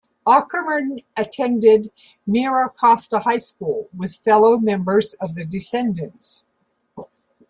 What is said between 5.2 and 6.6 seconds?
of the Descendents.